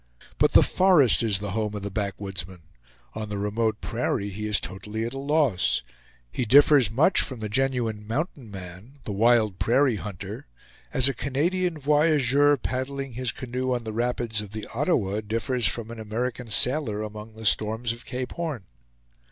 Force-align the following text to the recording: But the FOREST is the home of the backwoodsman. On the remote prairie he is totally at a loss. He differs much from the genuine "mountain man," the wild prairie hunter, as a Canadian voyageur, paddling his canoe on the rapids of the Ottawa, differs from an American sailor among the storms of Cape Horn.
But 0.39 0.53
the 0.53 0.63
FOREST 0.63 1.21
is 1.21 1.37
the 1.37 1.51
home 1.51 1.75
of 1.75 1.83
the 1.83 1.91
backwoodsman. 1.91 2.63
On 3.13 3.29
the 3.29 3.37
remote 3.37 3.81
prairie 3.81 4.29
he 4.29 4.47
is 4.47 4.59
totally 4.59 5.05
at 5.05 5.13
a 5.13 5.19
loss. 5.19 5.83
He 6.31 6.43
differs 6.43 6.89
much 6.89 7.21
from 7.21 7.39
the 7.39 7.49
genuine 7.49 8.07
"mountain 8.07 8.49
man," 8.49 8.97
the 9.03 9.11
wild 9.11 9.59
prairie 9.59 9.97
hunter, 9.97 10.47
as 10.91 11.07
a 11.07 11.13
Canadian 11.13 11.77
voyageur, 11.77 12.57
paddling 12.57 13.13
his 13.13 13.31
canoe 13.31 13.75
on 13.75 13.83
the 13.83 13.93
rapids 13.93 14.41
of 14.41 14.53
the 14.53 14.65
Ottawa, 14.73 15.21
differs 15.21 15.67
from 15.67 15.91
an 15.91 15.99
American 15.99 16.49
sailor 16.49 17.03
among 17.03 17.33
the 17.33 17.45
storms 17.45 17.93
of 17.93 18.03
Cape 18.03 18.31
Horn. 18.31 18.63